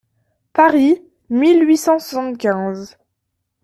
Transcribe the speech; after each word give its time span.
(Paris, 0.51 0.97
mille 1.29 1.61
huit 1.63 1.77
cent 1.77 1.99
soixante-quinze. 1.99 2.97